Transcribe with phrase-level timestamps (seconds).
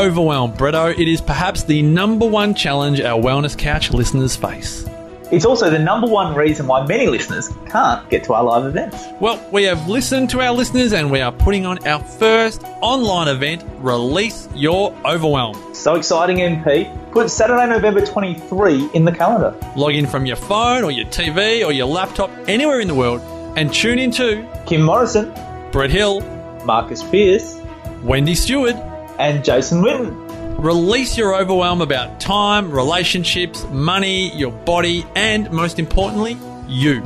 [0.00, 0.98] overwhelm, Bretto.
[0.98, 4.86] It is perhaps the number one challenge our Wellness Couch listeners face.
[5.30, 9.04] It's also the number one reason why many listeners can't get to our live events.
[9.20, 13.28] Well, we have listened to our listeners and we are putting on our first online
[13.28, 15.74] event, Release Your Overwhelm.
[15.74, 17.12] So exciting, MP.
[17.12, 19.54] Put Saturday, November 23 in the calendar.
[19.76, 23.20] Log in from your phone or your TV or your laptop anywhere in the world
[23.56, 25.32] and tune in to Kim Morrison,
[25.70, 26.22] Brett Hill,
[26.64, 27.60] Marcus Pierce,
[28.02, 28.76] Wendy Stewart,
[29.20, 30.58] and Jason Witten.
[30.58, 36.36] Release your overwhelm about time, relationships, money, your body, and most importantly,
[36.68, 37.02] you.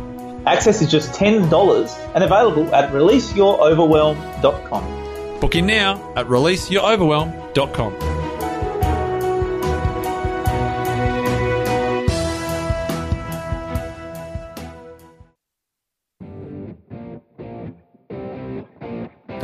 [0.46, 5.40] Access is just $10 and available at releaseyouroverwhelm.com.
[5.40, 8.24] Book in now at releaseyouroverwhelm.com.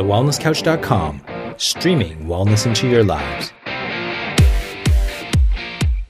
[0.01, 1.21] TheWellnessCouch.com,
[1.57, 3.53] streaming wellness into your lives.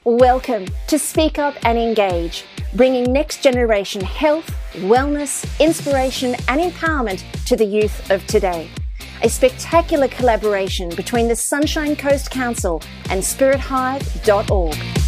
[0.03, 7.55] Welcome to Speak Up and Engage, bringing next generation health, wellness, inspiration, and empowerment to
[7.55, 8.69] the youth of today.
[9.23, 15.00] A spectacular collaboration between the Sunshine Coast Council and SpiritHive.org.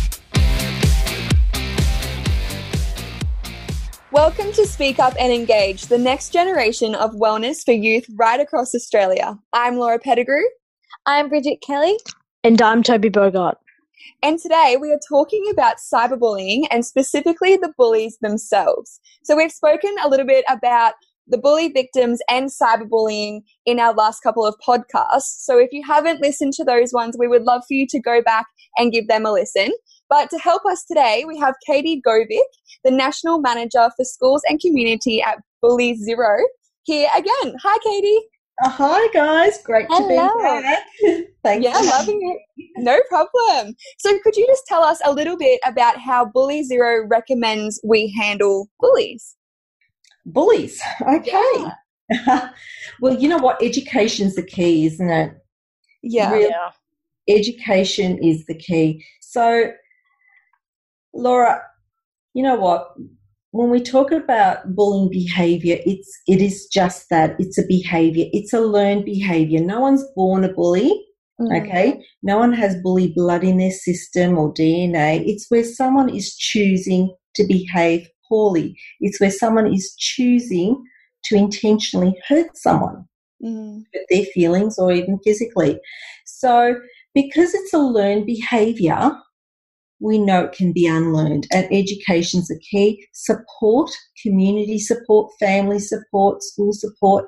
[4.14, 8.76] Welcome to Speak Up and Engage, the next generation of wellness for youth right across
[8.76, 9.40] Australia.
[9.54, 10.44] I'm Laura Pettigrew.
[11.08, 11.98] I'm Bridget Kelly.
[12.44, 13.58] And I'm Toby Bogart.
[14.22, 19.00] And today we are talking about cyberbullying and specifically the bullies themselves.
[19.24, 20.94] So we've spoken a little bit about
[21.26, 25.42] the bully victims and cyberbullying in our last couple of podcasts.
[25.44, 28.22] So if you haven't listened to those ones, we would love for you to go
[28.22, 28.46] back
[28.78, 29.72] and give them a listen.
[30.10, 32.40] But to help us today, we have Katie Govic,
[32.84, 36.38] the National Manager for Schools and Community at Bully Zero,
[36.84, 37.56] here again.
[37.64, 38.20] Hi, Katie.
[38.64, 40.28] Uh, hi guys, great Hello.
[40.28, 40.62] to
[41.02, 41.26] be here.
[41.44, 41.90] Thank Yeah, you.
[41.90, 42.20] loving
[42.56, 42.68] it.
[42.78, 43.74] No problem.
[43.98, 48.14] So, could you just tell us a little bit about how Bully Zero recommends we
[48.20, 49.36] handle bullies?
[50.28, 50.80] Bullies.
[51.02, 51.66] Okay.
[53.02, 53.62] well, you know what?
[53.64, 55.34] Education's the key, isn't it?
[56.04, 56.32] Yeah.
[56.32, 56.52] Real-
[57.28, 59.04] Education is the key.
[59.22, 59.72] So,
[61.14, 61.62] Laura,
[62.34, 62.94] you know what?
[63.52, 67.36] When we talk about bullying behavior, it's it is just that.
[67.40, 68.26] It's a behavior.
[68.34, 69.62] It's a learned behavior.
[69.62, 70.92] No one's born a bully.
[71.40, 71.62] Mm.
[71.62, 72.04] Okay.
[72.24, 75.24] No one has bully blood in their system or DNA.
[75.28, 78.76] It's where someone is choosing to behave poorly.
[79.00, 80.84] It's where someone is choosing
[81.26, 83.06] to intentionally hurt someone,
[83.44, 83.84] Mm.
[83.94, 85.80] hurt their feelings or even physically.
[86.26, 86.76] So,
[87.14, 89.12] because it's a learned behavior,
[90.00, 91.48] we know it can be unlearned.
[91.52, 93.08] And education's the key.
[93.14, 97.26] Support, community support, family support, school support.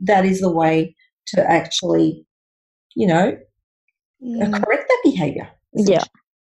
[0.00, 0.94] That is the way
[1.28, 2.26] to actually,
[2.94, 3.36] you know,
[4.22, 4.64] Mm.
[4.64, 5.50] correct that behavior.
[5.74, 6.04] Yeah.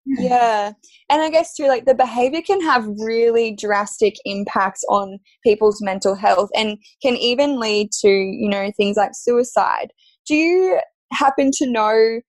[0.05, 0.73] Yeah.
[1.09, 6.15] And I guess too, like the behavior can have really drastic impacts on people's mental
[6.15, 9.93] health and can even lead to, you know, things like suicide.
[10.27, 10.81] Do you
[11.13, 12.21] happen to know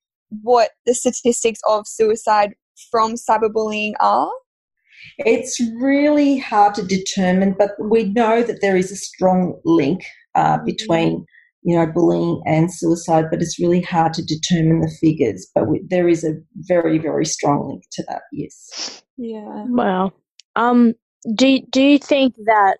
[0.42, 2.54] what the statistics of suicide
[2.92, 4.32] from cyberbullying are?
[5.18, 10.04] It's really hard to determine, but we know that there is a strong link
[10.36, 11.26] uh, between,
[11.64, 13.26] you know, bullying and suicide.
[13.30, 15.48] But it's really hard to determine the figures.
[15.54, 18.22] But we, there is a very, very strong link to that.
[18.32, 19.04] Yes.
[19.18, 19.66] Yeah.
[19.68, 20.14] Wow.
[20.56, 20.94] Um,
[21.36, 22.78] do do you think that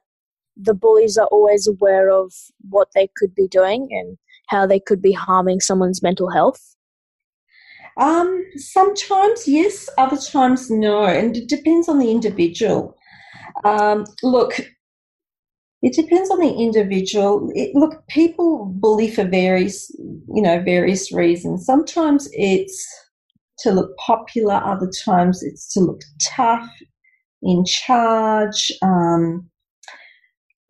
[0.56, 2.34] the bullies are always aware of
[2.70, 6.76] what they could be doing and how they could be harming someone's mental health?
[7.98, 12.96] Um, sometimes yes, other times no, and it depends on the individual.
[13.64, 14.60] Um, look,
[15.84, 17.52] it depends on the individual.
[17.54, 21.66] It, look, people bully for various, you know, various reasons.
[21.66, 22.88] Sometimes it's
[23.60, 24.56] to look popular.
[24.56, 26.70] Other times it's to look tough,
[27.42, 28.72] in charge.
[28.82, 29.50] Um,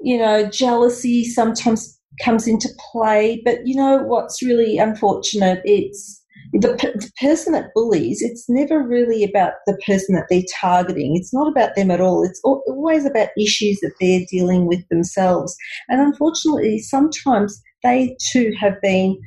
[0.02, 3.42] you know, jealousy sometimes comes into play.
[3.46, 5.62] But you know what's really unfortunate?
[5.64, 6.23] It's
[6.54, 11.16] the, p- the person that bullies, it's never really about the person that they're targeting.
[11.16, 12.24] It's not about them at all.
[12.24, 15.56] It's al- always about issues that they're dealing with themselves.
[15.90, 19.20] And unfortunately, sometimes they too have been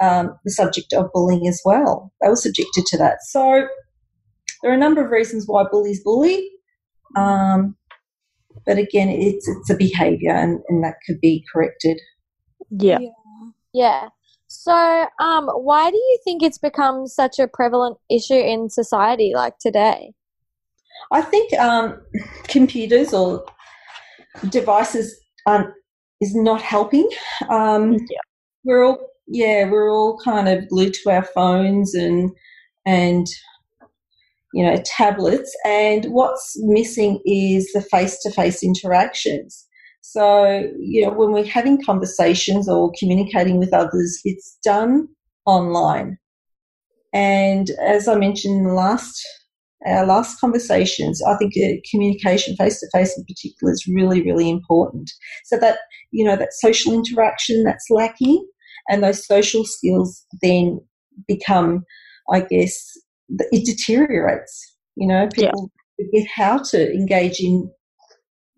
[0.00, 2.12] um, the subject of bullying as well.
[2.20, 3.18] They were subjected to that.
[3.22, 3.68] So
[4.62, 6.48] there are a number of reasons why bullies bully.
[7.16, 7.76] Um,
[8.66, 12.00] but again, it's it's a behaviour, and, and that could be corrected.
[12.70, 12.98] Yeah.
[13.72, 14.08] Yeah.
[14.64, 19.58] So, um, why do you think it's become such a prevalent issue in society like
[19.58, 20.12] today?
[21.10, 22.00] I think um,
[22.46, 23.44] computers or
[24.50, 25.74] devices aren't,
[26.20, 27.08] is not helping.
[27.48, 28.18] Um, Yeah.
[28.62, 32.30] We're all yeah, we're all kind of glued to our phones and
[32.86, 33.26] and
[34.54, 39.66] you know tablets, and what's missing is the face-to-face interactions.
[40.02, 45.08] So you know, when we're having conversations or communicating with others, it's done
[45.46, 46.18] online.
[47.14, 49.22] And as I mentioned in the last
[49.86, 54.48] our last conversations, I think uh, communication face to face in particular is really, really
[54.48, 55.10] important.
[55.44, 55.78] So that,
[56.10, 58.46] you know, that social interaction that's lacking
[58.88, 60.80] and those social skills then
[61.26, 61.84] become,
[62.32, 62.80] I guess,
[63.28, 64.76] it deteriorates.
[64.96, 66.06] You know, people yeah.
[66.06, 67.70] forget how to engage in,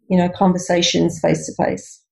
[0.09, 2.03] you know, conversations face to face.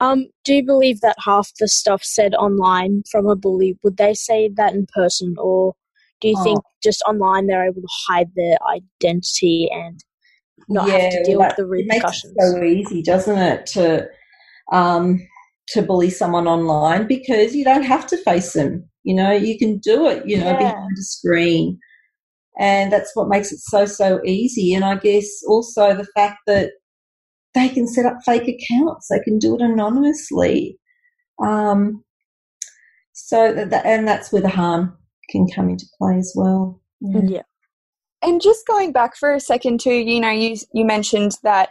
[0.00, 4.14] Um, do you believe that half the stuff said online from a bully would they
[4.14, 5.74] say that in person, or
[6.20, 6.44] do you oh.
[6.44, 10.00] think just online they're able to hide their identity and
[10.68, 12.32] not yeah, have to deal well, with the repercussions?
[12.36, 14.08] It makes it so easy, doesn't it, to
[14.72, 15.26] um,
[15.68, 18.88] to bully someone online because you don't have to face them.
[19.02, 20.28] You know, you can do it.
[20.28, 20.58] You know, yeah.
[20.58, 21.78] behind a screen,
[22.60, 24.74] and that's what makes it so so easy.
[24.74, 26.70] And I guess also the fact that
[27.58, 29.08] they can set up fake accounts.
[29.08, 30.78] They can do it anonymously.
[31.42, 32.04] Um,
[33.12, 34.96] so that, and that's where the harm
[35.30, 36.80] can come into play as well.
[37.00, 37.20] Yeah.
[37.24, 37.42] yeah.
[38.22, 41.70] And just going back for a second too, you know, you you mentioned that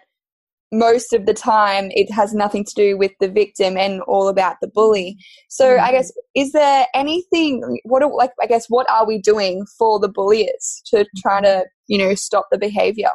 [0.71, 4.57] most of the time it has nothing to do with the victim and all about
[4.61, 5.17] the bully.
[5.49, 5.85] So mm-hmm.
[5.85, 10.09] I guess is there anything what like I guess what are we doing for the
[10.09, 13.11] bullies to try to, you know, stop the behavior?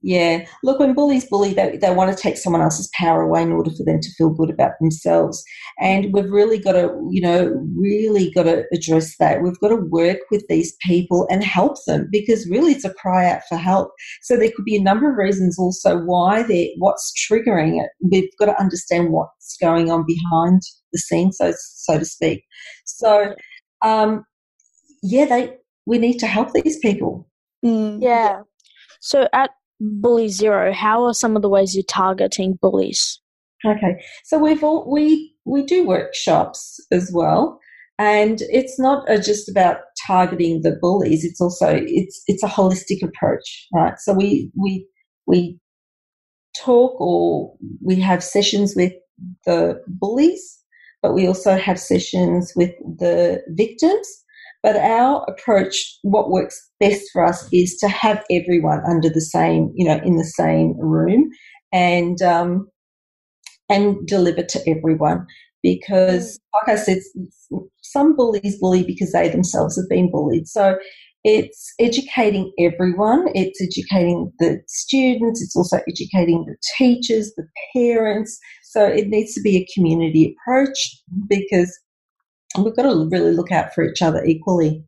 [0.00, 0.46] Yeah.
[0.62, 3.70] Look, when bullies bully, they, they want to take someone else's power away in order
[3.70, 5.42] for them to feel good about themselves.
[5.80, 9.42] And we've really got to, you know, really got to address that.
[9.42, 13.28] We've got to work with these people and help them because really it's a cry
[13.28, 13.90] out for help.
[14.22, 17.90] So there could be a number of reasons also why they're, what's triggering it.
[18.00, 20.62] We've got to understand what's going on behind
[20.92, 22.44] the scenes, so, so to speak.
[22.84, 23.34] So,
[23.84, 24.24] um,
[25.02, 25.56] yeah, they,
[25.86, 27.28] we need to help these people.
[27.64, 27.98] Mm.
[28.00, 28.42] Yeah.
[29.00, 33.20] So at Bully Zero, how are some of the ways you're targeting bullies?
[33.66, 37.58] Okay, so we've all, we we do workshops as well,
[37.98, 41.24] and it's not just about targeting the bullies.
[41.24, 43.98] It's also it's it's a holistic approach, right?
[43.98, 44.86] So we we
[45.26, 45.58] we
[46.56, 48.92] talk or we have sessions with
[49.46, 50.58] the bullies,
[51.02, 54.24] but we also have sessions with the victims
[54.62, 59.72] but our approach, what works best for us is to have everyone under the same,
[59.74, 61.30] you know, in the same room
[61.72, 62.68] and, um,
[63.68, 65.26] and deliver to everyone.
[65.62, 66.98] Because, like I said,
[67.82, 70.46] some bullies bully because they themselves have been bullied.
[70.46, 70.78] So
[71.24, 73.26] it's educating everyone.
[73.34, 75.42] It's educating the students.
[75.42, 78.38] It's also educating the teachers, the parents.
[78.62, 80.78] So it needs to be a community approach
[81.28, 81.76] because
[82.64, 84.84] we've got to really look out for each other equally.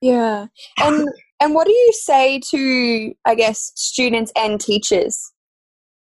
[0.00, 0.46] Yeah.
[0.78, 1.08] And
[1.40, 5.32] and what do you say to I guess students and teachers?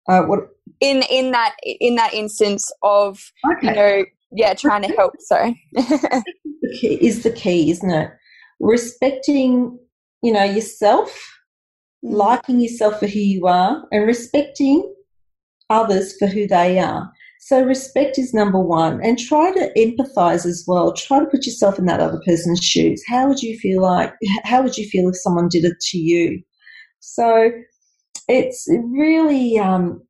[0.08, 0.40] Uh, what
[0.80, 3.20] in in that in that instance of
[3.52, 3.68] okay.
[3.68, 5.54] you know yeah trying to help so
[6.82, 8.10] is the key isn't it
[8.60, 9.78] respecting
[10.22, 11.10] you know yourself
[12.04, 12.12] mm.
[12.12, 14.92] liking yourself for who you are and respecting
[15.68, 20.62] others for who they are so respect is number one and try to empathize as
[20.68, 20.92] well.
[20.92, 23.02] Try to put yourself in that other person's shoes.
[23.08, 24.12] How would you feel like,
[24.44, 26.42] how would you feel if someone did it to you?
[27.00, 27.50] So
[28.28, 30.02] it's really, um,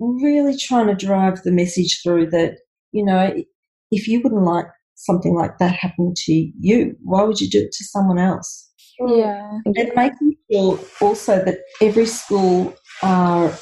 [0.00, 2.54] really trying to drive the message through that,
[2.92, 3.34] you know,
[3.90, 7.72] if you wouldn't like something like that happening to you, why would you do it
[7.72, 8.72] to someone else?
[9.06, 9.58] Yeah.
[9.66, 13.52] And making sure also that every school are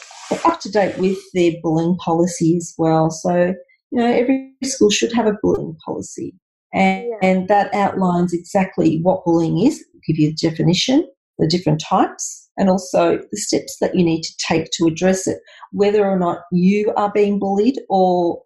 [0.45, 3.11] up to date with their bullying policy as well.
[3.11, 3.55] So,
[3.91, 6.35] you know, every school should have a bullying policy.
[6.75, 7.29] And, yeah.
[7.29, 11.07] and that outlines exactly what bullying is, give you the definition,
[11.39, 15.39] the different types, and also the steps that you need to take to address it,
[15.73, 18.43] whether or not you are being bullied or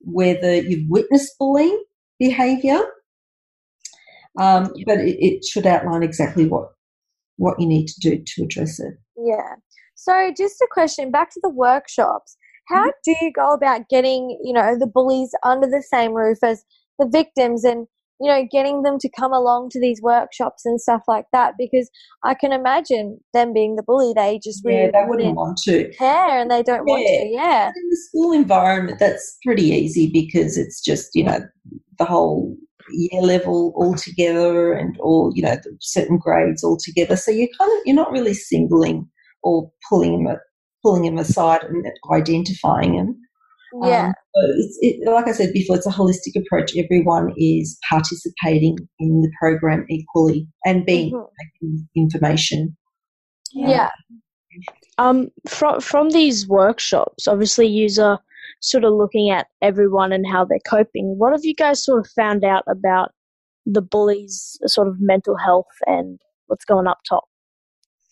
[0.00, 1.82] whether you've witnessed bullying
[2.18, 2.80] behaviour.
[4.38, 6.68] Um, but it, it should outline exactly what
[7.36, 8.94] what you need to do to address it.
[9.16, 9.54] Yeah.
[10.02, 12.38] So, just a question back to the workshops.
[12.68, 12.88] How mm-hmm.
[13.04, 16.64] do you go about getting, you know, the bullies under the same roof as
[16.98, 17.86] the victims and,
[18.18, 21.56] you know, getting them to come along to these workshops and stuff like that?
[21.58, 21.90] Because
[22.24, 25.92] I can imagine them being the bully, they just really yeah, they wouldn't want to
[25.92, 26.94] care and they don't yeah.
[26.94, 27.28] want to.
[27.30, 27.66] Yeah.
[27.66, 31.40] But in the school environment, that's pretty easy because it's just, you know,
[31.98, 32.56] the whole
[32.90, 37.16] year level all together and all, you know, certain grades all together.
[37.16, 39.06] So you kind of, you're not really singling
[39.42, 40.36] or pulling him
[40.82, 43.14] pulling him aside and identifying him.
[43.82, 44.06] Yeah.
[44.06, 46.72] Um, so it's, it, like I said before, it's a holistic approach.
[46.76, 51.26] Everyone is participating in the program equally and being Mhm.
[51.60, 52.76] taking information.
[53.52, 53.90] yeah.
[54.98, 58.20] Um, from from these workshops, obviously, you are
[58.60, 61.16] sort of looking at everyone and how they're coping.
[61.18, 63.12] What have you guys sort of found out about
[63.66, 66.18] the bullies' sort of mental health and
[66.48, 67.24] what's going up top?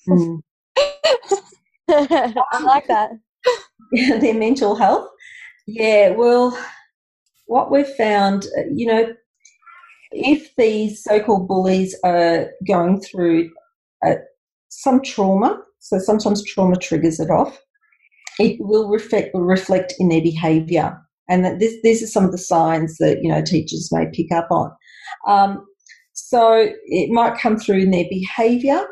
[0.09, 0.41] Mm.
[1.91, 3.11] I like that.
[4.21, 5.09] their mental health.
[5.67, 6.59] Yeah, well,
[7.47, 9.15] what we've found, uh, you know,
[10.13, 13.51] if these so called bullies are going through
[14.07, 14.15] uh,
[14.69, 17.59] some trauma, so sometimes trauma triggers it off,
[18.39, 20.99] it will reflect, reflect in their behaviour.
[21.29, 24.33] And that this, these are some of the signs that, you know, teachers may pick
[24.33, 24.71] up on.
[25.27, 25.67] Um,
[26.15, 28.87] so it might come through in their behaviour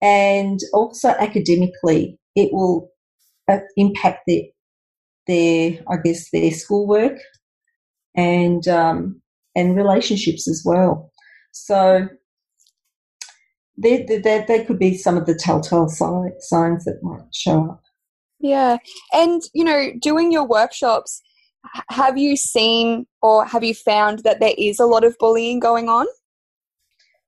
[0.00, 2.90] and also academically, it will
[3.50, 4.42] uh, impact their
[5.26, 7.18] their I guess their schoolwork
[8.14, 9.20] and um,
[9.54, 11.10] and relationships as well.
[11.52, 12.08] So
[13.76, 17.82] they, there, there could be some of the telltale si- signs that might show up.
[18.40, 18.78] Yeah.
[19.12, 21.22] And, you know, doing your workshops,
[21.90, 25.88] have you seen or have you found that there is a lot of bullying going
[25.88, 26.06] on?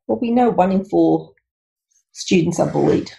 [0.07, 1.33] Well, we know one in four
[2.13, 3.11] students are bullied.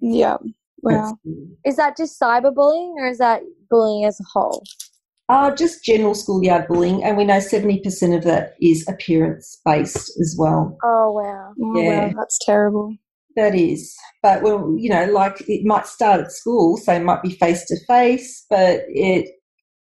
[0.00, 0.36] Yeah.
[0.82, 1.16] Wow.
[1.64, 4.62] Is that just cyberbullying or is that bullying as a whole?
[5.28, 10.36] Uh, just general schoolyard bullying, and we know 70% of that is appearance based as
[10.38, 10.76] well.
[10.82, 11.54] Oh, wow.
[11.62, 12.06] Oh, Yeah.
[12.06, 12.96] wow, that's terrible.
[13.36, 17.22] That is, but well, you know, like it might start at school, so it might
[17.22, 19.30] be face to face, but it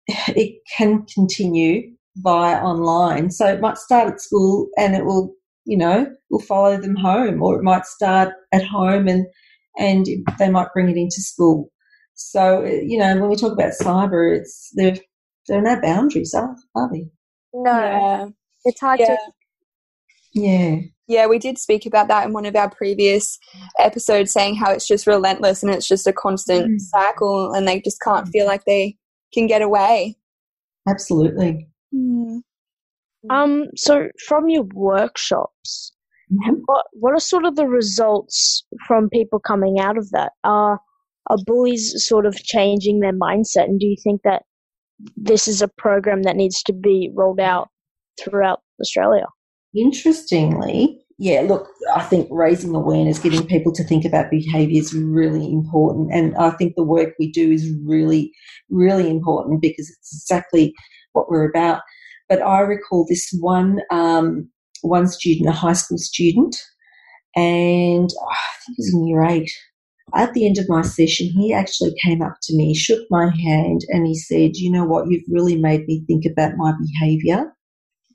[0.07, 3.29] it can continue via online.
[3.29, 5.35] So it might start at school, and it will,
[5.65, 9.25] you know, will follow them home, or it might start at home, and
[9.77, 10.05] and
[10.39, 11.71] they might bring it into school.
[12.13, 14.95] So you know, when we talk about cyber, it's there.
[15.47, 17.03] There are no boundaries, are, are there?
[17.53, 18.27] No, Yeah.
[18.63, 19.05] it's hard Yeah.
[19.05, 19.17] to.
[20.33, 20.75] Yeah.
[21.07, 23.37] Yeah, we did speak about that in one of our previous
[23.77, 26.79] episodes, saying how it's just relentless and it's just a constant Mm.
[26.79, 28.97] cycle, and they just can't feel like they
[29.35, 30.15] can get away.
[30.89, 31.69] Absolutely.
[31.93, 32.41] Mm.
[33.29, 35.91] Um, so from your workshops,
[36.31, 36.61] Mhm.
[36.65, 40.33] what what are sort of the results from people coming out of that?
[40.43, 40.79] Are
[41.29, 44.43] are bullies sort of changing their mindset, and do you think that
[45.17, 47.69] this is a program that needs to be rolled out
[48.19, 49.25] throughout Australia?
[49.75, 55.51] Interestingly, yeah, look, I think raising awareness, getting people to think about behaviour is really
[55.51, 56.09] important.
[56.13, 58.31] And I think the work we do is really,
[58.69, 60.73] really important because it's exactly
[61.13, 61.81] what we're about.
[62.29, 64.49] But I recall this one, um,
[64.81, 66.55] one student, a high school student,
[67.35, 69.51] and oh, I think it was in year eight.
[70.13, 73.81] At the end of my session, he actually came up to me, shook my hand,
[73.89, 75.09] and he said, You know what?
[75.09, 77.51] You've really made me think about my behaviour.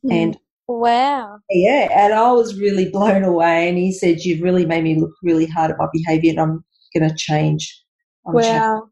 [0.08, 0.38] And
[0.70, 1.40] Wow.
[1.50, 3.68] yeah, and I was really blown away.
[3.68, 6.64] And he said, "You've really made me look really hard at my behaviour, and I'm
[6.94, 7.82] going to change."
[8.24, 8.34] I'm.
[8.34, 8.82] Wow.
[8.82, 8.90] I'm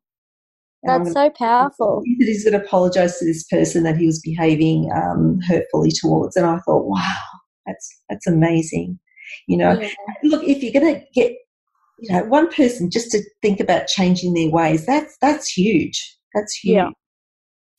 [0.84, 2.02] That's so powerful.
[2.04, 5.90] He said he's going to apologise to this person that he was behaving um, hurtfully
[5.90, 7.16] towards, and I thought, "Wow,
[7.66, 8.98] that's that's amazing."
[9.46, 9.88] You know, Yeah.
[10.24, 11.32] look, if you're going to get,
[11.98, 16.16] you know, one person just to think about changing their ways, that's that's huge.
[16.34, 16.74] That's huge.
[16.76, 16.90] Yeah.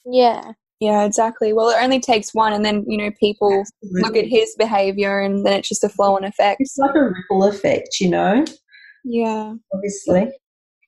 [0.05, 0.51] Yeah.
[0.81, 1.51] Yeah, exactly.
[1.51, 3.51] Well, it only takes one, and then, you know, people
[3.83, 4.01] Absolutely.
[4.01, 6.61] look at his behavior, and then it's just a flow on effect.
[6.61, 8.45] It's like a ripple effect, you know.
[9.03, 9.55] Yeah.
[9.73, 10.31] Obviously.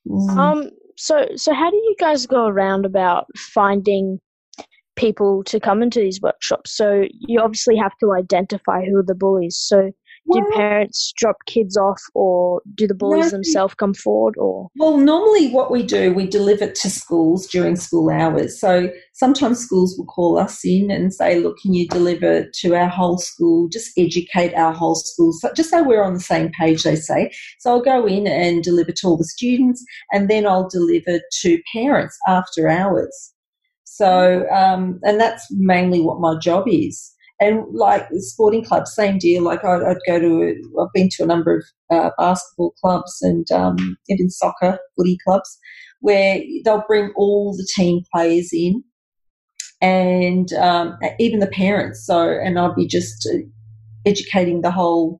[0.07, 0.37] Mm.
[0.37, 0.69] Um,
[1.01, 4.19] so so how do you guys go around about finding
[4.95, 6.77] people to come into these workshops?
[6.77, 9.57] So you obviously have to identify who are the bullies.
[9.57, 9.91] So
[10.33, 14.97] do parents drop kids off, or do the bullies No, themselves come forward, or Well,
[14.97, 18.59] normally what we do, we deliver to schools during school hours.
[18.59, 22.87] So sometimes schools will call us in and say, look, can you deliver to our
[22.89, 23.69] whole school?
[23.69, 25.33] Just educate our whole school.
[25.33, 27.31] So just so we're on the same page, they say.
[27.59, 31.61] So I'll go in and deliver to all the students and then I'll deliver to
[31.73, 33.33] parents after hours.
[33.83, 37.11] So, um, and that's mainly what my job is.
[37.41, 39.43] And like the sporting clubs, same deal.
[39.43, 43.17] Like I'd, I'd go to, a, I've been to a number of uh, basketball clubs
[43.23, 45.57] and um, even soccer, footy clubs,
[46.01, 48.83] where they'll bring all the team players in
[49.81, 52.05] and um, even the parents.
[52.05, 53.39] So, and I'll be just uh,
[54.05, 55.19] educating the whole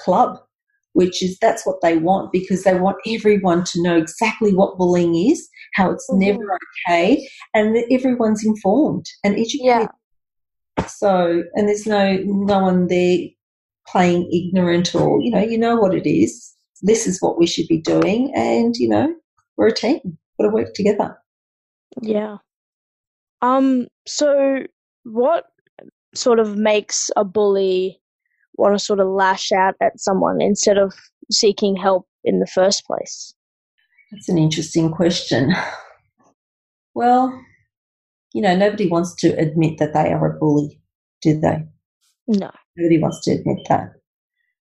[0.00, 0.38] club,
[0.94, 5.14] which is that's what they want because they want everyone to know exactly what bullying
[5.14, 6.18] is, how it's Mhm.
[6.18, 6.58] never
[6.88, 9.60] okay, and that everyone's informed and educated.
[9.64, 9.86] Yeah.
[10.88, 13.18] So, and there's no no one there
[13.86, 16.54] playing ignorant or you know you know what it is.
[16.82, 19.14] This is what we should be doing, and you know
[19.56, 20.18] we're a team.
[20.38, 21.18] Got to work together.
[22.00, 22.38] yeah?
[23.42, 24.64] Um, so
[25.04, 25.44] what
[26.14, 28.00] sort of makes a bully
[28.54, 30.94] want to sort of lash out at someone instead of
[31.30, 33.34] seeking help in the first place?
[34.10, 35.54] That's an interesting question.
[36.94, 37.40] Well,
[38.32, 40.80] you know, nobody wants to admit that they are a bully,
[41.22, 41.64] do they?
[42.26, 42.50] No.
[42.76, 43.92] Nobody wants to admit that.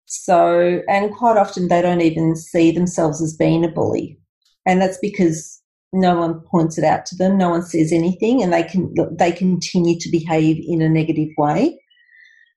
[0.06, 4.18] So, and quite often they don't even see themselves as being a bully.
[4.66, 5.60] And that's because
[5.92, 9.32] no one points it out to them, no one says anything, and they can they
[9.32, 11.80] continue to behave in a negative way.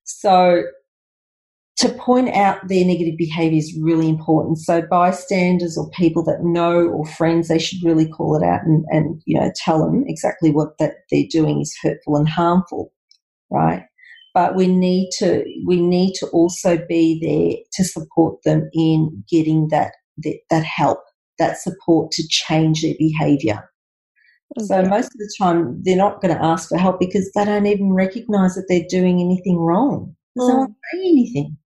[0.04, 0.64] So
[1.78, 4.60] to point out their negative behaviour is really important.
[4.60, 8.86] So bystanders or people that know or friends, they should really call it out and,
[8.90, 12.92] and you know tell them exactly what that they're doing is hurtful and harmful,
[13.50, 13.84] right?
[14.34, 19.70] But we need to we need to also be there to support them in getting
[19.70, 21.00] that that, that help,
[21.40, 23.68] that support to change their behaviour.
[24.60, 27.66] So most of the time, they're not going to ask for help because they don't
[27.66, 30.16] even recognise that they're doing anything wrong.
[30.38, 30.48] Mm.
[30.48, 31.58] No one saying anything.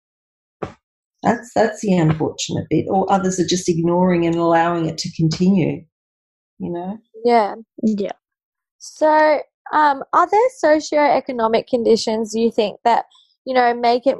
[1.26, 2.86] That's that's the unfortunate bit.
[2.88, 5.84] Or others are just ignoring and allowing it to continue.
[6.58, 6.98] You know?
[7.24, 7.56] Yeah.
[7.82, 8.12] Yeah.
[8.78, 9.40] So,
[9.72, 13.06] um, are there socio-economic conditions you think that
[13.44, 14.16] you know make it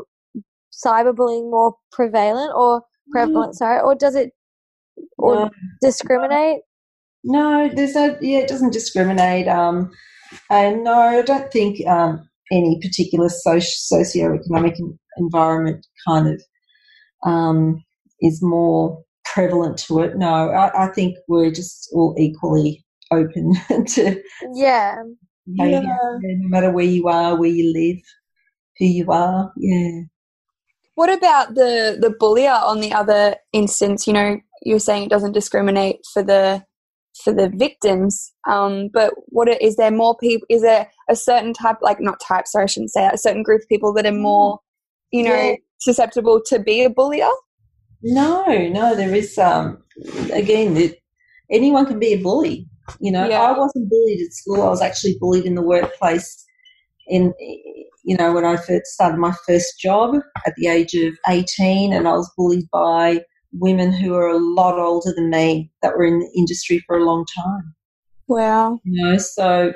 [0.85, 2.83] cyberbullying more prevalent or
[3.13, 3.53] prevalent?
[3.53, 3.55] Mm.
[3.55, 4.33] Sorry, or does it
[5.17, 5.51] or no.
[5.81, 6.63] discriminate?
[7.23, 8.39] No, there's a yeah.
[8.39, 9.47] It doesn't discriminate.
[9.47, 9.93] Um,
[10.51, 14.77] and no, I don't think um, any particular socio socioeconomic
[15.19, 16.43] environment kind of
[17.25, 17.83] um,
[18.21, 20.17] is more prevalent to it.
[20.17, 23.55] No, I, I, think we're just all equally open
[23.87, 24.23] to
[24.55, 24.97] yeah.
[25.47, 25.81] yeah.
[25.81, 28.03] no matter where you are, where you live,
[28.79, 29.53] who you are.
[29.57, 30.03] Yeah.
[30.95, 34.07] What about the the bullier on the other instance?
[34.07, 36.65] You know, you're saying it doesn't discriminate for the
[37.23, 40.47] for the victims, um, but what are, is there more people?
[40.51, 42.47] Is there a certain type, like not type?
[42.47, 43.15] Sorry, I shouldn't say that.
[43.15, 44.59] A certain group of people that are more,
[45.13, 47.31] you know, yeah susceptible to be a bullier?
[48.03, 49.37] No, no, there is.
[49.39, 49.83] Um,
[50.33, 50.99] again, it,
[51.51, 52.69] anyone can be a bully.
[53.01, 53.41] You know, yeah.
[53.41, 54.63] I wasn't bullied at school.
[54.63, 56.45] I was actually bullied in the workplace.
[57.09, 57.33] In
[58.05, 62.07] you know, when I first started my first job at the age of eighteen, and
[62.07, 66.19] I was bullied by women who are a lot older than me that were in
[66.19, 67.75] the industry for a long time.
[68.29, 68.81] Wow.
[68.85, 69.73] You know, so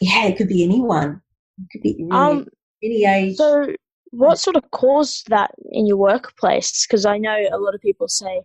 [0.00, 1.20] yeah, it could be anyone.
[1.58, 2.46] It could be really um,
[2.82, 3.36] any age.
[3.36, 3.66] So
[4.12, 6.86] what sort of caused that in your workplace?
[6.86, 8.42] Because I know a lot of people say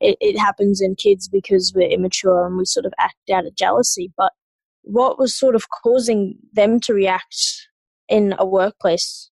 [0.00, 3.54] it, it happens in kids because we're immature and we sort of act out of
[3.54, 4.12] jealousy.
[4.16, 4.32] But
[4.82, 7.68] what was sort of causing them to react
[8.08, 9.30] in a workplace?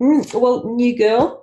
[0.00, 1.40] Mm, well, new girl.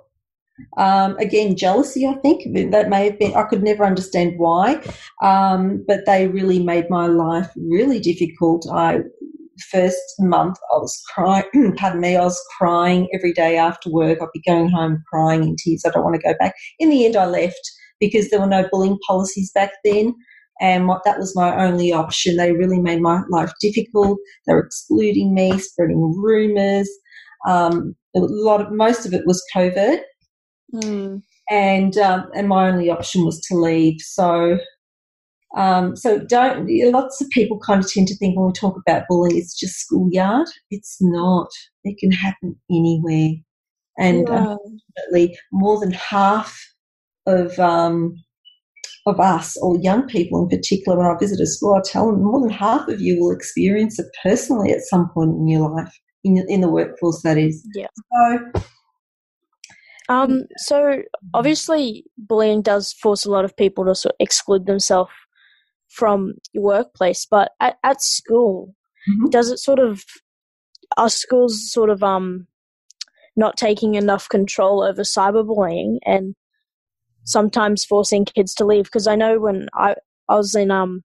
[0.76, 2.42] Um, again, jealousy, I think.
[2.70, 4.82] That may have been, I could never understand why,
[5.22, 8.66] um, but they really made my life really difficult.
[8.70, 9.00] I
[9.70, 11.44] first month, I was crying,
[11.76, 14.18] pardon me, I was crying every day after work.
[14.20, 15.84] I'd be going home crying in tears.
[15.86, 16.54] I don't want to go back.
[16.78, 17.60] In the end, I left
[18.00, 20.14] because there were no bullying policies back then.
[20.60, 22.36] And what, that was my only option.
[22.36, 24.18] They really made my life difficult.
[24.46, 26.88] They were excluding me, spreading rumours.
[27.48, 30.00] Um, a lot of, most of it was covert.
[30.74, 31.22] Mm.
[31.50, 34.00] And, um, and my only option was to leave.
[34.00, 34.58] So
[35.56, 36.68] um, so don't.
[36.92, 39.80] Lots of people kind of tend to think when we talk about bullying, it's just
[39.80, 40.46] schoolyard.
[40.70, 41.48] It's not.
[41.82, 43.30] It can happen anywhere,
[43.98, 44.56] and yeah.
[44.56, 46.56] unfortunately, more than half
[47.26, 48.14] of um,
[49.06, 52.22] of us or young people in particular, when I visit a school, I tell them
[52.22, 55.98] more than half of you will experience it personally at some point in your life,
[56.22, 57.22] in in the workforce.
[57.22, 57.66] That is.
[57.74, 57.88] Yeah.
[58.12, 58.52] So.
[60.08, 61.02] Um, so
[61.34, 65.10] obviously, bullying does force a lot of people to sort of exclude themselves
[65.90, 68.74] from your workplace, but at, at school,
[69.08, 69.28] mm-hmm.
[69.28, 70.04] does it sort of
[70.96, 72.46] are schools sort of um
[73.36, 76.34] not taking enough control over cyberbullying and
[77.24, 78.84] sometimes forcing kids to leave?
[78.84, 79.94] Because I know when I
[80.28, 81.02] I was in um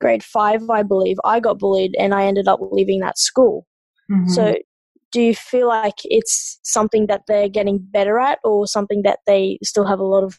[0.00, 3.66] grade five, I believe, I got bullied and I ended up leaving that school.
[4.10, 4.28] Mm-hmm.
[4.30, 4.56] So
[5.12, 9.58] do you feel like it's something that they're getting better at or something that they
[9.62, 10.38] still have a lot of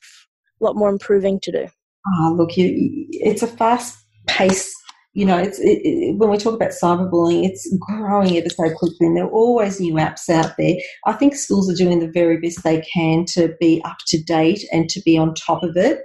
[0.59, 1.67] lot more improving to do?
[2.07, 4.73] Oh, look, you, it's a fast pace.
[5.13, 9.07] You know, it's it, it, when we talk about cyberbullying, it's growing ever so quickly,
[9.07, 10.75] and there are always new apps out there.
[11.05, 14.63] I think schools are doing the very best they can to be up to date
[14.71, 15.99] and to be on top of it.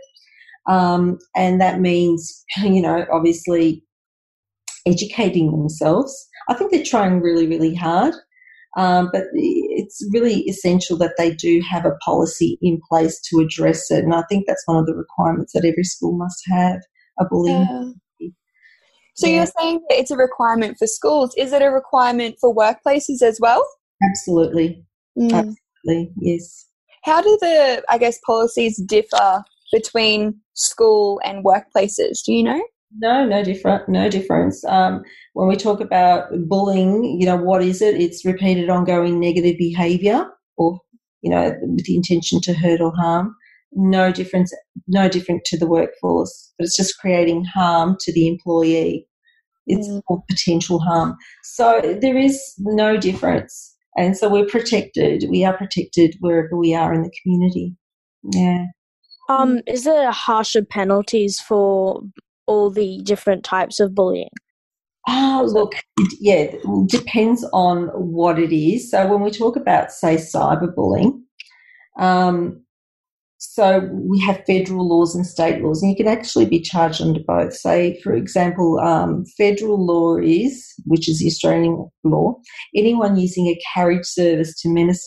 [0.68, 3.84] Um, and that means, you know, obviously
[4.86, 6.28] educating themselves.
[6.48, 8.14] I think they're trying really, really hard.
[8.76, 13.90] Um, but it's really essential that they do have a policy in place to address
[13.90, 14.04] it.
[14.04, 16.80] And I think that's one of the requirements that every school must have
[17.18, 17.66] a bullying.
[18.20, 18.28] Yeah.
[19.14, 19.36] So Yeah.
[19.36, 21.34] you're saying that it's a requirement for schools.
[21.38, 23.66] Is it a requirement for workplaces as well?
[24.10, 24.84] Absolutely,
[25.18, 25.32] Mm.
[25.32, 26.66] absolutely, yes.
[27.04, 32.22] How do the, I guess, policies differ between school and workplaces?
[32.26, 32.62] Do you know?
[32.98, 34.64] No, no different, no difference.
[34.64, 35.02] Um,
[35.34, 38.00] when we talk about bullying, you know, what is it?
[38.00, 40.80] It's repeated, ongoing negative behaviour, or
[41.22, 43.34] you know, with the intention to hurt or harm.
[43.72, 44.52] No difference,
[44.86, 46.52] no different to the workforce.
[46.58, 49.06] But it's just creating harm to the employee.
[49.66, 50.02] It's Mm.
[50.08, 51.16] or potential harm.
[51.42, 55.24] So there is no difference, and so we're protected.
[55.28, 57.74] We are protected wherever we are in the community.
[58.32, 58.66] Yeah.
[59.28, 62.00] Um, is there harsher penalties for
[62.46, 64.30] all the different types of bullying?
[65.08, 65.74] Ah, look,
[66.20, 68.90] yeah, it depends on what it is.
[68.90, 71.20] So when we talk about, say, cyberbullying,
[71.98, 72.62] um,
[73.38, 77.20] so we have federal laws and state laws, and you can actually be charged under
[77.20, 77.54] both.
[77.54, 82.34] Say, for example, um, federal law is, which is the Australian law,
[82.74, 85.06] anyone using a carriage service to menace,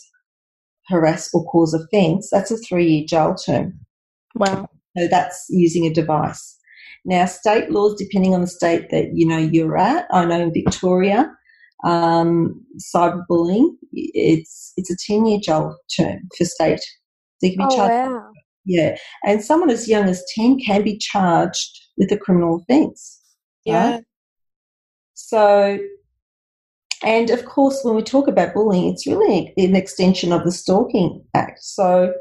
[0.88, 3.74] harass, or cause offence, that's a three-year jail term.
[4.36, 4.70] Wow.
[4.98, 6.56] So that's using a device.
[7.06, 10.54] Now, state laws, depending on the state that you know you're at, I know in
[10.54, 11.32] Victoria,
[11.84, 16.82] um, cyberbullying, it's it's a ten year jail term for state.
[17.42, 18.32] Can be Oh, charged, wow.
[18.66, 23.22] yeah, and someone as young as ten can be charged with a criminal offence.
[23.68, 24.04] right?
[25.14, 25.80] So,
[27.04, 31.24] and of course, when we talk about bullying, it's really an extension of the Stalking
[31.34, 31.60] Act.
[31.62, 32.14] So,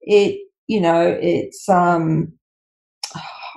[0.00, 2.32] it you know it's um,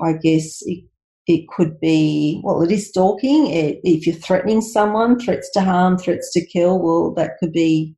[0.01, 0.84] I guess it,
[1.27, 3.47] it could be well, it is stalking.
[3.47, 7.95] It, if you're threatening someone, threats to harm, threats to kill, well, that could be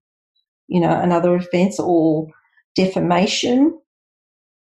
[0.67, 2.27] you know another offence or
[2.75, 3.79] defamation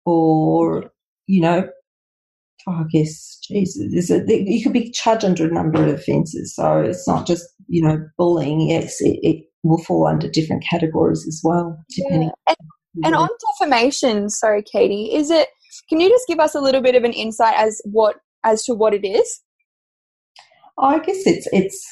[0.06, 0.92] or
[1.28, 1.70] you know
[2.68, 3.64] I guess, a,
[4.28, 6.54] you could be charged under a number of offences.
[6.54, 8.62] So it's not just, you know, bullying.
[8.70, 12.32] Yes, it, it will fall under different categories as well, depending.
[12.48, 12.58] And,
[13.06, 15.48] and on defamation, sorry, Katie, is it?
[15.90, 18.74] Can you just give us a little bit of an insight as what as to
[18.74, 19.42] what it is?
[20.80, 21.86] I guess it's it's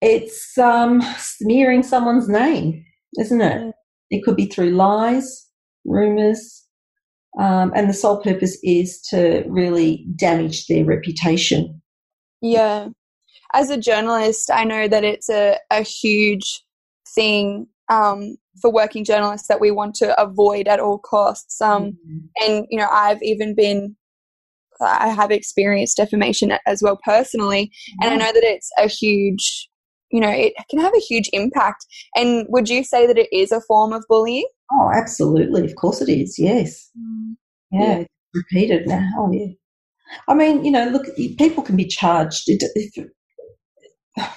[0.00, 2.84] it's um, smearing someone's name,
[3.18, 3.74] isn't it?
[4.10, 5.46] It could be through lies,
[5.84, 6.66] rumours,
[7.38, 11.82] um, and the sole purpose is to really damage their reputation.
[12.40, 12.88] Yeah.
[13.54, 16.62] As a journalist, I know that it's a, a huge
[17.14, 21.60] thing um, for working journalists that we want to avoid at all costs.
[21.60, 21.96] Um,
[22.40, 23.96] and, you know, I've even been,
[24.80, 27.70] I have experienced defamation as well personally.
[28.02, 29.68] And I know that it's a huge,
[30.10, 31.86] you know, it can have a huge impact.
[32.14, 34.46] And would you say that it is a form of bullying?
[34.72, 35.64] Oh, absolutely.
[35.64, 36.38] Of course it is.
[36.38, 36.90] Yes.
[37.72, 37.98] Yeah.
[37.98, 38.04] Yeah.
[38.34, 39.08] Repeated now.
[39.18, 39.48] Oh, yeah.
[40.26, 42.44] I mean, you know, look, people can be charged.
[42.46, 43.06] It, if,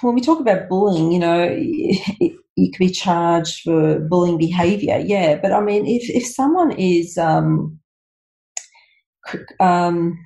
[0.00, 4.98] when we talk about bullying, you know, it, you could be charged for bullying behaviour.
[4.98, 5.38] Yeah.
[5.40, 7.78] But I mean, if, if someone is, um,
[9.60, 10.18] um,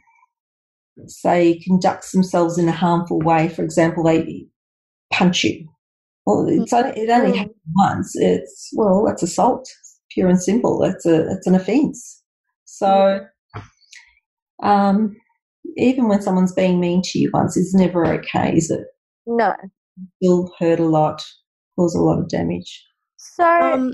[1.07, 4.47] say, conducts themselves in a harmful way, for example, they
[5.12, 5.69] punch you.
[6.25, 8.12] Well, it's only, it only happened once.
[8.17, 9.69] It's well, that's assault,
[10.11, 10.81] pure and simple.
[10.81, 12.21] That's a that's an offence.
[12.65, 13.25] So,
[14.61, 15.15] um,
[15.77, 18.87] even when someone's being mean to you once, it's never okay, is it?
[19.27, 19.55] No.
[20.21, 21.25] you'll hurt a lot,
[21.77, 22.85] cause a lot of damage.
[23.17, 23.93] So Um,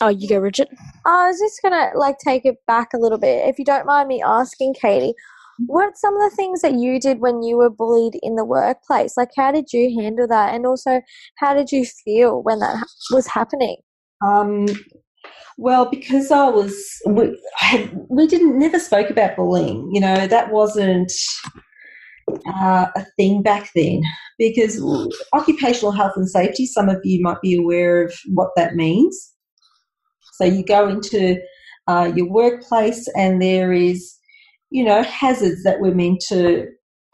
[0.00, 0.68] oh, you go, Richard.
[1.06, 4.08] I was just gonna like take it back a little bit, if you don't mind
[4.08, 5.14] me asking, Katie.
[5.66, 9.18] What some of the things that you did when you were bullied in the workplace?
[9.18, 10.54] Like, how did you handle that?
[10.54, 11.02] And also,
[11.36, 13.76] how did you feel when that ha- was happening?
[14.24, 14.66] Um,
[15.58, 19.90] well, because I was, we, I had, we didn't never spoke about bullying.
[19.92, 21.12] You know, that wasn't
[22.46, 24.00] uh, a thing back then.
[24.40, 24.82] Because
[25.34, 29.32] occupational health and safety, some of you might be aware of what that means.
[30.32, 31.38] So you go into
[31.86, 34.16] uh, your workplace, and there is,
[34.70, 36.66] you know, hazards that we're meant to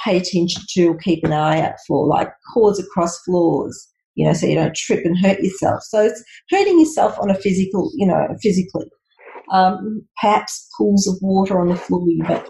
[0.05, 3.89] pay attention to or keep an eye out for, like cords across floors.
[4.15, 5.83] You know, so you don't trip and hurt yourself.
[5.83, 8.87] So it's hurting yourself on a physical, you know, physically.
[9.53, 12.49] Um, perhaps pools of water on the floor, but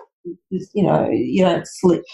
[0.51, 2.05] you know, you don't slip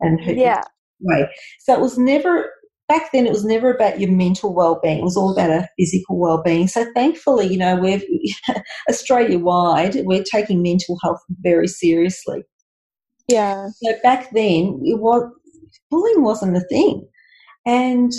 [0.00, 0.62] and hurt Yeah.
[1.00, 1.28] Way.
[1.60, 2.50] So it was never
[2.88, 3.26] back then.
[3.26, 4.98] It was never about your mental well-being.
[4.98, 6.68] It was all about a physical well-being.
[6.68, 8.00] So thankfully, you know, we're
[8.88, 12.42] Australia wide, we're taking mental health very seriously.
[13.28, 13.68] Yeah.
[13.82, 15.30] So back then, it was
[15.90, 17.06] bullying wasn't a thing,
[17.66, 18.12] and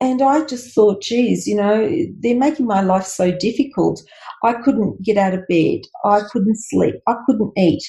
[0.00, 4.00] and I just thought, geez, you know, they're making my life so difficult.
[4.42, 5.80] I couldn't get out of bed.
[6.04, 6.94] I couldn't sleep.
[7.06, 7.82] I couldn't eat.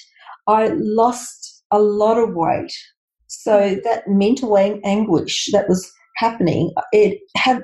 [0.47, 2.73] I lost a lot of weight.
[3.43, 7.61] So that mental ang- anguish that was happening, it had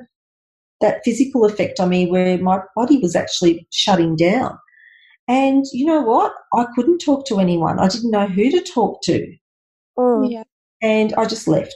[0.82, 4.58] that physical effect on me where my body was actually shutting down.
[5.28, 6.34] And you know what?
[6.54, 7.80] I couldn't talk to anyone.
[7.80, 9.26] I didn't know who to talk to.
[9.98, 10.32] Mm.
[10.32, 10.44] Yeah.
[10.82, 11.76] And I just left.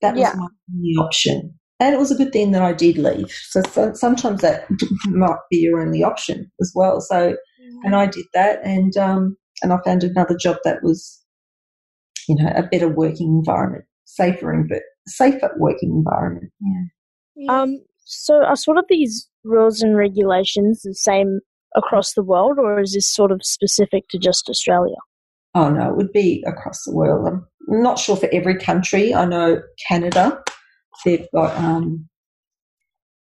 [0.00, 0.34] That was Yeah.
[0.36, 1.58] my only option.
[1.80, 3.30] And it was a good thing that I did leave.
[3.48, 4.66] So, so sometimes that
[5.06, 7.00] might be your only option as well.
[7.00, 7.36] So,
[7.84, 11.17] and I did that, and um, and I found another job that was,
[12.28, 16.52] you know, a better working environment, safer, env- safer working environment.
[17.36, 17.60] Yeah.
[17.60, 21.40] Um, so are sort of these rules and regulations the same
[21.76, 24.96] across the world, or is this sort of specific to just Australia?
[25.54, 27.26] Oh no, it would be across the world.
[27.28, 29.14] I'm not sure for every country.
[29.14, 30.42] I know Canada,
[31.04, 32.08] they've got um,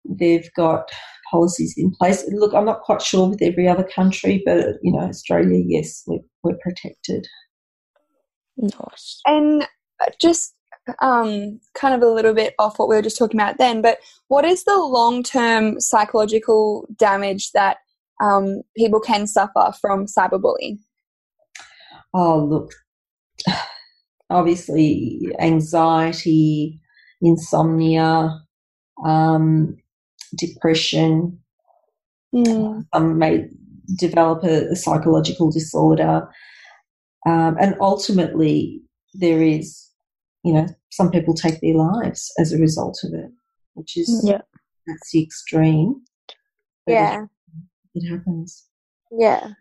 [0.07, 0.89] they've got
[1.31, 2.23] policies in place.
[2.31, 6.19] Look, I'm not quite sure with every other country, but you know, Australia, yes, we're,
[6.43, 7.27] we're protected.
[8.57, 9.21] Nice.
[9.25, 9.63] And
[10.01, 10.53] uh, just
[11.01, 13.99] um, kind of a little bit off what we were just talking about then, but
[14.27, 17.77] what is the long term psychological damage that
[18.21, 20.79] um, people can suffer from cyberbullying?
[22.13, 22.73] Oh, look,
[24.29, 26.79] obviously, anxiety,
[27.21, 28.39] insomnia,
[29.05, 29.77] um,
[30.37, 31.39] depression.
[32.33, 32.85] Mm.
[32.93, 33.47] Some may
[33.97, 36.27] develop a, a psychological disorder.
[37.25, 38.81] Um, and ultimately,
[39.13, 39.89] there is,
[40.43, 43.31] you know, some people take their lives as a result of it,
[43.75, 44.41] which is, Yeah.
[44.87, 46.01] that's the extreme.
[46.85, 47.25] But it- Yeah.
[47.95, 48.65] It happens.
[49.11, 49.51] Yeah.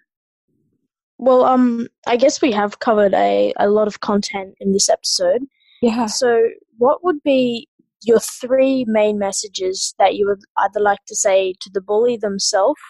[1.18, 5.42] Well, um, I guess we have covered a, a lot of content in this episode.
[5.82, 6.06] Yeah.
[6.06, 6.48] So,
[6.78, 7.68] what would be
[8.02, 12.80] your three main messages that you would either like to say to the bully themselves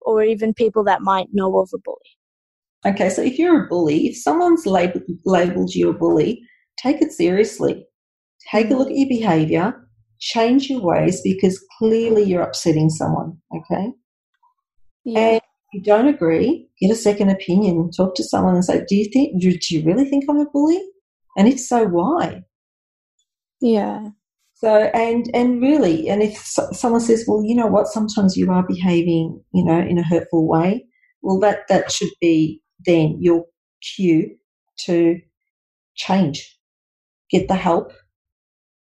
[0.00, 2.16] or even people that might know of a bully?
[2.86, 6.42] Okay, so if you're a bully, if someone's labeled, labeled you a bully,
[6.80, 7.84] take it seriously.
[8.50, 9.74] Take a look at your behavior,
[10.20, 13.92] change your ways because clearly you're upsetting someone, okay?
[15.04, 15.18] Yeah.
[15.18, 15.42] And if
[15.74, 17.90] you don't agree, get a second opinion.
[17.90, 20.46] Talk to someone and say, do you think, do, do you really think I'm a
[20.50, 20.80] bully?
[21.36, 22.42] And if so, why?
[23.60, 24.08] Yeah.
[24.54, 28.50] So, and, and really, and if so, someone says, well, you know what, sometimes you
[28.50, 30.84] are behaving, you know, in a hurtful way,
[31.22, 33.44] well, that, that should be then your
[33.82, 34.36] cue
[34.86, 35.20] to
[35.96, 36.56] change.
[37.30, 37.92] Get the help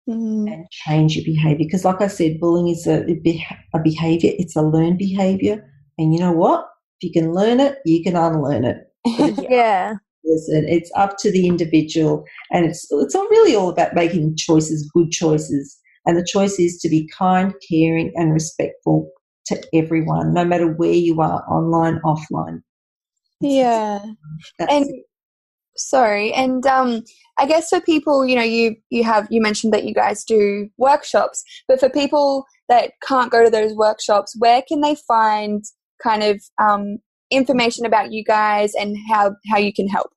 [0.09, 0.53] Mm.
[0.53, 1.65] and change your behavior.
[1.67, 5.69] Because, like I said, bullying is a, a a behavior, it's a learned behavior.
[5.99, 6.65] And you know what?
[7.01, 8.79] If you can learn it, you can unlearn it.
[9.51, 9.95] Yeah.
[10.25, 14.89] Listen, it's up to the individual, and it's it's all really all about making choices,
[14.93, 19.09] good choices, and the choice is to be kind, caring, and respectful
[19.47, 22.61] to everyone, no matter where you are, online, offline.
[23.41, 24.01] Yeah.
[24.59, 25.05] That's and it.
[25.77, 27.03] sorry and um
[27.39, 30.69] i guess for people you know you you have you mentioned that you guys do
[30.79, 35.65] workshops but for people that can't go to those workshops where can they find
[36.03, 36.97] kind of um
[37.31, 40.11] information about you guys and how how you can help